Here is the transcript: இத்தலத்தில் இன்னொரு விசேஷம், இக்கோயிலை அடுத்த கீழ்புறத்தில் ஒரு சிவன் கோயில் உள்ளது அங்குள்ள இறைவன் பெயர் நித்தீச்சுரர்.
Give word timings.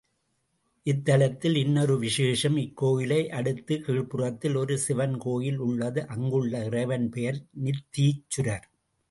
இத்தலத்தில் 0.85 1.55
இன்னொரு 1.55 1.99
விசேஷம், 1.99 2.57
இக்கோயிலை 2.57 3.19
அடுத்த 3.29 3.75
கீழ்புறத்தில் 3.75 4.55
ஒரு 4.55 4.77
சிவன் 4.77 5.15
கோயில் 5.17 5.57
உள்ளது 5.57 6.07
அங்குள்ள 6.07 6.63
இறைவன் 6.65 7.07
பெயர் 7.09 7.39
நித்தீச்சுரர். 7.63 8.67